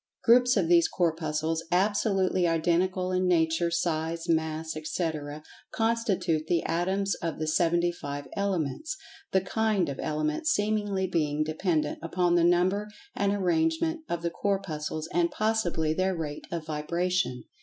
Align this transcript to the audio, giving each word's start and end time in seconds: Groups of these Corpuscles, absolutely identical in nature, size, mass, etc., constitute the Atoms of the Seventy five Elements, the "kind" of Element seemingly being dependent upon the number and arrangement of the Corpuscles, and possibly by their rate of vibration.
Groups 0.23 0.57
of 0.57 0.67
these 0.67 0.87
Corpuscles, 0.87 1.63
absolutely 1.71 2.47
identical 2.47 3.11
in 3.11 3.27
nature, 3.27 3.69
size, 3.69 4.27
mass, 4.27 4.75
etc., 4.75 5.43
constitute 5.71 6.47
the 6.47 6.63
Atoms 6.63 7.13
of 7.21 7.37
the 7.37 7.45
Seventy 7.45 7.91
five 7.91 8.27
Elements, 8.35 8.97
the 9.31 9.41
"kind" 9.41 9.89
of 9.89 9.99
Element 10.01 10.47
seemingly 10.47 11.05
being 11.05 11.43
dependent 11.43 11.99
upon 12.01 12.33
the 12.33 12.43
number 12.43 12.87
and 13.15 13.31
arrangement 13.31 13.99
of 14.09 14.23
the 14.23 14.31
Corpuscles, 14.31 15.07
and 15.13 15.29
possibly 15.29 15.93
by 15.93 15.97
their 16.01 16.15
rate 16.15 16.47
of 16.51 16.65
vibration. 16.65 17.43